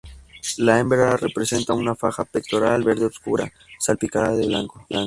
[0.57, 4.83] La hembra presenta una faja pectoral verde oscura, salpicada de blanco.